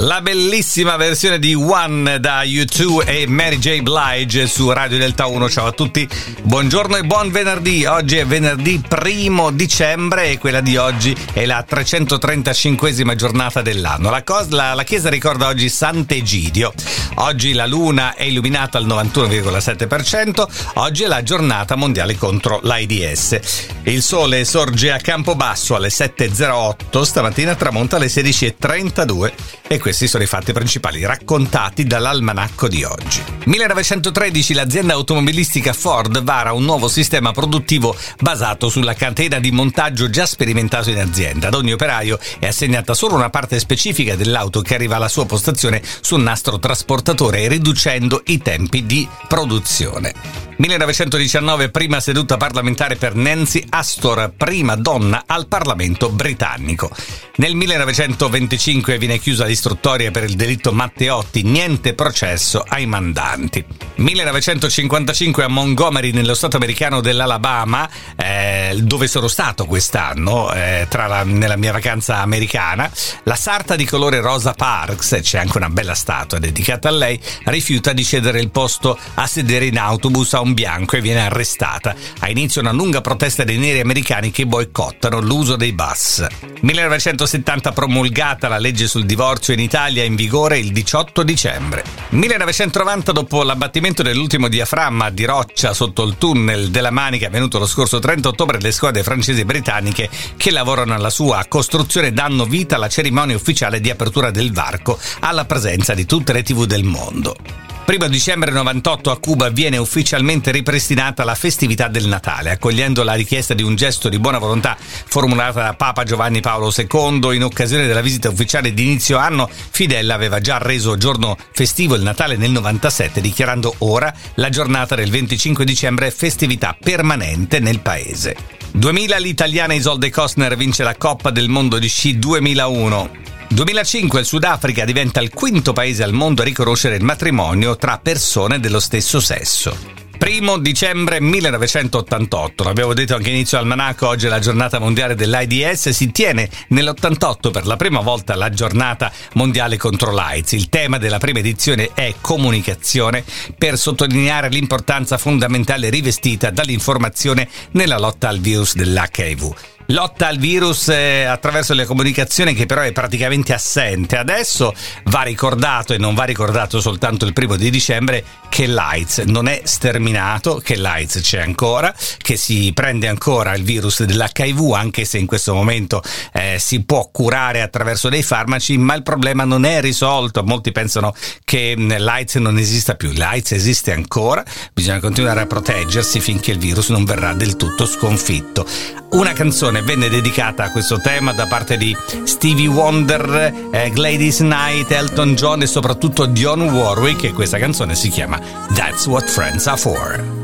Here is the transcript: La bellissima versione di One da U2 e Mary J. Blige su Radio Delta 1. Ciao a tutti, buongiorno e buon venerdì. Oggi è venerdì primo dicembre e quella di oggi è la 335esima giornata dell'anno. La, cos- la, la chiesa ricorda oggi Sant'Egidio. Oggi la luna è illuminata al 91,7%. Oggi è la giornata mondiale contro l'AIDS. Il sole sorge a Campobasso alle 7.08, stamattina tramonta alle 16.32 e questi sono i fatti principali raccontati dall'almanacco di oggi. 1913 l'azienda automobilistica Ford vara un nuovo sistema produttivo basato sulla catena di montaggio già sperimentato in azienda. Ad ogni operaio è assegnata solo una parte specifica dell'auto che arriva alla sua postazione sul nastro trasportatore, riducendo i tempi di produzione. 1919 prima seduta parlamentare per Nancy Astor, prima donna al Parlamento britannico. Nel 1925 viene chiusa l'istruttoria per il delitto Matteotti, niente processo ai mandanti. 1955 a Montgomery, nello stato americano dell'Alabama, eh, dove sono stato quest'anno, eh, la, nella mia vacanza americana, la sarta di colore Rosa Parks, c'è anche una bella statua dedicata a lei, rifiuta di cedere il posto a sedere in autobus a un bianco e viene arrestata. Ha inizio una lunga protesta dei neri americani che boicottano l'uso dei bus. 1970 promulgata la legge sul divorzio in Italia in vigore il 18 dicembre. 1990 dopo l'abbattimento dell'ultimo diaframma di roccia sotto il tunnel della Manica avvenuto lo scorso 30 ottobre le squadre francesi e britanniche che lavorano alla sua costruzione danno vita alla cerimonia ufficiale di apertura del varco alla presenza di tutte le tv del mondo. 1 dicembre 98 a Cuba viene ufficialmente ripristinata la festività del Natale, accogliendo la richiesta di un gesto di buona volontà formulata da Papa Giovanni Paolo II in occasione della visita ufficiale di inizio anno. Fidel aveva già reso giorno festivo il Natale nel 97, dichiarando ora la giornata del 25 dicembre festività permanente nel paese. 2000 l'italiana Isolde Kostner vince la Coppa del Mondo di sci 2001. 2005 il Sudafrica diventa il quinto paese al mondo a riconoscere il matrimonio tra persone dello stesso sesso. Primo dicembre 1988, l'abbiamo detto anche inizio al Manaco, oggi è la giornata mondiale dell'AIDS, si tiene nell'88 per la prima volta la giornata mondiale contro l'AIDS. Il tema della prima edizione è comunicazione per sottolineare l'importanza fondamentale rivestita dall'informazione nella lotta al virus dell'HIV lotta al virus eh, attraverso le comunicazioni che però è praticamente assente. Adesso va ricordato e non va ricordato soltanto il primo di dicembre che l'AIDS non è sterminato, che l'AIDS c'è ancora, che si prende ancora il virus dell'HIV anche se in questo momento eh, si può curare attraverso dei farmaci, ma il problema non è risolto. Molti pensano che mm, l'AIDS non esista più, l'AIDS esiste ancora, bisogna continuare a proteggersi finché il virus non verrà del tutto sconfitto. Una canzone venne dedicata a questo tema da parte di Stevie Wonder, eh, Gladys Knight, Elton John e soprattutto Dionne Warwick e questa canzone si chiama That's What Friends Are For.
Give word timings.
La 0.00 0.20
bellissima 0.20 0.94
versione 0.94 1.40
di 1.40 1.54
One 1.54 2.20
da 2.20 2.42
U2 2.42 3.04
e 3.04 3.26
Mary 3.26 3.58
J. 3.58 3.80
Blige 3.80 4.46
su 4.46 4.70
Radio 4.70 4.96
Delta 4.96 5.26
1. 5.26 5.50
Ciao 5.50 5.66
a 5.66 5.72
tutti, 5.72 6.08
buongiorno 6.40 6.94
e 6.94 7.02
buon 7.02 7.32
venerdì. 7.32 7.84
Oggi 7.84 8.18
è 8.18 8.24
venerdì 8.24 8.80
primo 8.86 9.50
dicembre 9.50 10.30
e 10.30 10.38
quella 10.38 10.60
di 10.60 10.76
oggi 10.76 11.16
è 11.32 11.44
la 11.46 11.66
335esima 11.68 13.16
giornata 13.16 13.60
dell'anno. 13.60 14.08
La, 14.08 14.22
cos- 14.22 14.50
la, 14.50 14.72
la 14.74 14.84
chiesa 14.84 15.10
ricorda 15.10 15.48
oggi 15.48 15.68
Sant'Egidio. 15.68 16.72
Oggi 17.16 17.52
la 17.52 17.66
luna 17.66 18.14
è 18.14 18.22
illuminata 18.22 18.78
al 18.78 18.86
91,7%. 18.86 20.46
Oggi 20.74 21.02
è 21.02 21.08
la 21.08 21.24
giornata 21.24 21.74
mondiale 21.74 22.16
contro 22.16 22.60
l'AIDS. 22.62 23.40
Il 23.82 24.02
sole 24.02 24.44
sorge 24.44 24.92
a 24.92 24.98
Campobasso 24.98 25.74
alle 25.74 25.88
7.08, 25.88 27.02
stamattina 27.02 27.56
tramonta 27.56 27.96
alle 27.96 28.06
16.32 28.06 29.32
e 29.66 29.78
questi 29.88 30.06
sono 30.06 30.22
i 30.22 30.26
fatti 30.26 30.52
principali 30.52 31.02
raccontati 31.06 31.84
dall'almanacco 31.84 32.68
di 32.68 32.84
oggi. 32.84 33.22
1913 33.46 34.52
l'azienda 34.52 34.92
automobilistica 34.92 35.72
Ford 35.72 36.22
vara 36.22 36.52
un 36.52 36.64
nuovo 36.64 36.88
sistema 36.88 37.32
produttivo 37.32 37.96
basato 38.20 38.68
sulla 38.68 38.92
catena 38.92 39.38
di 39.38 39.50
montaggio 39.50 40.10
già 40.10 40.26
sperimentato 40.26 40.90
in 40.90 40.98
azienda. 40.98 41.46
Ad 41.46 41.54
ogni 41.54 41.72
operaio 41.72 42.18
è 42.38 42.48
assegnata 42.48 42.92
solo 42.92 43.14
una 43.14 43.30
parte 43.30 43.58
specifica 43.58 44.14
dell'auto 44.14 44.60
che 44.60 44.74
arriva 44.74 44.96
alla 44.96 45.08
sua 45.08 45.24
postazione 45.24 45.80
sul 46.02 46.20
nastro 46.20 46.58
trasportatore, 46.58 47.48
riducendo 47.48 48.20
i 48.26 48.36
tempi 48.42 48.84
di 48.84 49.08
produzione. 49.26 50.48
1919 50.58 51.70
prima 51.70 52.00
seduta 52.00 52.36
parlamentare 52.36 52.96
per 52.96 53.14
Nancy 53.14 53.64
Astor, 53.68 54.32
prima 54.36 54.74
donna 54.74 55.22
al 55.24 55.46
Parlamento 55.46 56.10
britannico. 56.10 56.90
Nel 57.36 57.54
1925 57.54 58.98
viene 58.98 59.18
chiusa 59.18 59.46
l'istruttoria 59.78 60.10
per 60.10 60.24
il 60.24 60.34
delitto 60.34 60.72
Matteotti, 60.72 61.42
niente 61.42 61.94
processo 61.94 62.64
ai 62.66 62.86
mandanti. 62.86 63.64
1955 63.96 65.44
a 65.44 65.48
Montgomery, 65.48 66.10
nello 66.10 66.34
stato 66.34 66.56
americano 66.56 67.00
dell'Alabama, 67.00 67.88
eh, 68.16 68.76
dove 68.82 69.06
sono 69.06 69.28
stato 69.28 69.66
quest'anno, 69.66 70.52
eh, 70.52 70.86
la, 70.90 71.22
nella 71.22 71.56
mia 71.56 71.72
vacanza 71.72 72.18
americana, 72.18 72.90
la 73.24 73.36
sarta 73.36 73.76
di 73.76 73.84
colore 73.84 74.20
Rosa 74.20 74.52
Parks, 74.52 75.18
c'è 75.22 75.38
anche 75.38 75.56
una 75.56 75.70
bella 75.70 75.94
statua 75.94 76.38
dedicata 76.38 76.88
a 76.88 76.92
lei, 76.92 77.18
rifiuta 77.44 77.92
di 77.92 78.04
cedere 78.04 78.40
il 78.40 78.50
posto 78.50 78.98
a 79.14 79.26
sedere 79.26 79.66
in 79.66 79.78
autobus 79.78 80.34
a 80.34 80.40
un 80.40 80.54
bianco 80.54 80.96
e 80.96 81.00
viene 81.00 81.20
arrestata. 81.20 81.94
Ha 82.20 82.28
inizio 82.28 82.60
una 82.60 82.72
lunga 82.72 83.00
protesta 83.00 83.44
dei 83.44 83.58
neri 83.58 83.80
americani 83.80 84.30
che 84.30 84.46
boicottano 84.46 85.20
l'uso 85.20 85.56
dei 85.56 85.72
bus. 85.72 86.26
1970 86.60 87.72
promulgata 87.72 88.48
la 88.48 88.58
legge 88.58 88.88
sul 88.88 89.06
divorzio 89.06 89.54
in 89.58 89.64
Italia 89.64 90.04
in 90.04 90.14
vigore 90.14 90.58
il 90.58 90.72
18 90.72 91.22
dicembre. 91.24 91.82
1990 92.10 93.12
dopo 93.12 93.42
l'abbattimento 93.42 94.02
dell'ultimo 94.02 94.48
diaframma 94.48 95.10
di 95.10 95.24
roccia 95.24 95.74
sotto 95.74 96.04
il 96.04 96.16
tunnel 96.16 96.70
della 96.70 96.90
Manica 96.90 97.26
avvenuto 97.26 97.58
lo 97.58 97.66
scorso 97.66 97.98
30 97.98 98.28
ottobre 98.28 98.60
le 98.60 98.72
squadre 98.72 99.02
francesi 99.02 99.40
e 99.40 99.44
britanniche 99.44 100.08
che 100.36 100.50
lavorano 100.50 100.94
alla 100.94 101.10
sua 101.10 101.44
costruzione 101.48 102.12
danno 102.12 102.44
vita 102.44 102.76
alla 102.76 102.88
cerimonia 102.88 103.36
ufficiale 103.36 103.80
di 103.80 103.90
apertura 103.90 104.30
del 104.30 104.52
varco 104.52 104.98
alla 105.20 105.44
presenza 105.44 105.94
di 105.94 106.06
tutte 106.06 106.32
le 106.32 106.42
tv 106.42 106.64
del 106.64 106.84
mondo. 106.84 107.57
1 107.90 108.06
dicembre 108.08 108.50
98 108.50 109.10
a 109.10 109.18
Cuba 109.18 109.48
viene 109.48 109.78
ufficialmente 109.78 110.50
ripristinata 110.50 111.24
la 111.24 111.34
festività 111.34 111.88
del 111.88 112.06
Natale, 112.06 112.50
accogliendo 112.50 113.02
la 113.02 113.14
richiesta 113.14 113.54
di 113.54 113.62
un 113.62 113.76
gesto 113.76 114.10
di 114.10 114.18
buona 114.18 114.36
volontà 114.36 114.76
formulata 114.78 115.62
da 115.62 115.72
Papa 115.72 116.04
Giovanni 116.04 116.42
Paolo 116.42 116.70
II 116.70 117.34
in 117.34 117.44
occasione 117.44 117.86
della 117.86 118.02
visita 118.02 118.28
ufficiale 118.28 118.74
di 118.74 118.82
inizio 118.82 119.16
anno. 119.16 119.48
Fidel 119.48 120.10
aveva 120.10 120.38
già 120.38 120.58
reso 120.58 120.98
giorno 120.98 121.34
festivo 121.52 121.94
il 121.94 122.02
Natale 122.02 122.36
nel 122.36 122.50
97, 122.50 123.22
dichiarando 123.22 123.74
ora 123.78 124.12
la 124.34 124.50
giornata 124.50 124.94
del 124.94 125.08
25 125.08 125.64
dicembre 125.64 126.10
festività 126.10 126.76
permanente 126.78 127.58
nel 127.58 127.80
paese. 127.80 128.36
2000 128.70 129.16
l'italiana 129.16 129.72
Isolde 129.72 130.10
Kostner 130.10 130.58
vince 130.58 130.82
la 130.82 130.94
Coppa 130.94 131.30
del 131.30 131.48
Mondo 131.48 131.78
di 131.78 131.88
sci 131.88 132.18
2001. 132.18 133.27
2005 133.58 134.20
il 134.20 134.24
Sudafrica 134.24 134.84
diventa 134.84 135.20
il 135.20 135.30
quinto 135.30 135.72
paese 135.72 136.04
al 136.04 136.12
mondo 136.12 136.42
a 136.42 136.44
riconoscere 136.44 136.94
il 136.94 137.02
matrimonio 137.02 137.74
tra 137.76 137.98
persone 137.98 138.60
dello 138.60 138.78
stesso 138.78 139.18
sesso. 139.18 139.76
Primo 140.16 140.58
dicembre 140.58 141.20
1988, 141.20 142.62
l'abbiamo 142.62 142.94
detto 142.94 143.16
anche 143.16 143.30
inizio 143.30 143.58
al 143.58 143.66
Manaco, 143.66 144.06
oggi 144.06 144.26
è 144.26 144.28
la 144.28 144.38
giornata 144.38 144.78
mondiale 144.78 145.16
dell'AIDS, 145.16 145.88
si 145.88 146.12
tiene 146.12 146.48
nell'88 146.68 147.50
per 147.50 147.66
la 147.66 147.74
prima 147.74 147.98
volta 147.98 148.36
la 148.36 148.50
giornata 148.50 149.10
mondiale 149.32 149.76
contro 149.76 150.12
l'AIDS. 150.12 150.52
Il 150.52 150.68
tema 150.68 150.98
della 150.98 151.18
prima 151.18 151.40
edizione 151.40 151.90
è 151.94 152.14
comunicazione 152.20 153.24
per 153.58 153.76
sottolineare 153.76 154.50
l'importanza 154.50 155.18
fondamentale 155.18 155.90
rivestita 155.90 156.50
dall'informazione 156.50 157.48
nella 157.72 157.98
lotta 157.98 158.28
al 158.28 158.38
virus 158.38 158.76
dell'HIV 158.76 159.54
lotta 159.90 160.26
al 160.26 160.36
virus 160.36 160.88
eh, 160.88 161.24
attraverso 161.24 161.72
le 161.72 161.86
comunicazioni 161.86 162.52
che 162.54 162.66
però 162.66 162.82
è 162.82 162.92
praticamente 162.92 163.54
assente. 163.54 164.16
Adesso 164.16 164.74
va 165.04 165.22
ricordato 165.22 165.94
e 165.94 165.98
non 165.98 166.14
va 166.14 166.24
ricordato 166.24 166.80
soltanto 166.80 167.24
il 167.24 167.32
primo 167.32 167.56
di 167.56 167.70
dicembre 167.70 168.24
che 168.48 168.66
l'AIDS 168.66 169.18
non 169.26 169.48
è 169.48 169.62
sterminato, 169.64 170.60
che 170.62 170.76
l'AIDS 170.76 171.20
c'è 171.20 171.40
ancora, 171.40 171.94
che 172.18 172.36
si 172.36 172.72
prende 172.74 173.08
ancora 173.08 173.54
il 173.54 173.62
virus 173.62 174.02
dell'HIV 174.02 174.72
anche 174.72 175.04
se 175.04 175.18
in 175.18 175.26
questo 175.26 175.54
momento 175.54 176.02
eh, 176.32 176.56
si 176.58 176.82
può 176.82 177.08
curare 177.10 177.62
attraverso 177.62 178.08
dei 178.08 178.22
farmaci, 178.22 178.76
ma 178.76 178.94
il 178.94 179.02
problema 179.02 179.44
non 179.44 179.64
è 179.64 179.80
risolto. 179.80 180.42
Molti 180.42 180.72
pensano 180.72 181.14
che 181.44 181.74
mm, 181.78 181.92
l'AIDS 181.96 182.34
non 182.36 182.58
esista 182.58 182.94
più, 182.94 183.12
l'AIDS 183.12 183.52
esiste 183.52 183.92
ancora, 183.92 184.44
bisogna 184.74 185.00
continuare 185.00 185.40
a 185.40 185.46
proteggersi 185.46 186.20
finché 186.20 186.50
il 186.50 186.58
virus 186.58 186.90
non 186.90 187.04
verrà 187.04 187.32
del 187.32 187.56
tutto 187.56 187.86
sconfitto. 187.86 188.66
Una 189.10 189.32
canzone 189.78 189.82
venne 189.82 190.08
dedicata 190.08 190.64
a 190.64 190.70
questo 190.70 191.00
tema 191.00 191.32
da 191.32 191.46
parte 191.46 191.76
di 191.76 191.96
Stevie 192.24 192.68
Wonder, 192.68 193.70
eh, 193.72 193.90
Gladys 193.90 194.38
Knight, 194.38 194.90
Elton 194.90 195.34
John 195.34 195.62
e 195.62 195.66
soprattutto 195.66 196.26
Dionne 196.26 196.70
Warwick 196.70 197.24
e 197.24 197.32
questa 197.32 197.58
canzone 197.58 197.94
si 197.94 198.08
chiama 198.08 198.38
That's 198.74 199.06
What 199.06 199.28
Friends 199.28 199.66
Are 199.66 199.78
For. 199.78 200.37